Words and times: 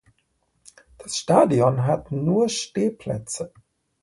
Das 0.97 1.15
Stadion 1.15 1.83
hat 1.85 2.11
nur 2.11 2.49
Stehplätze. 2.49 3.53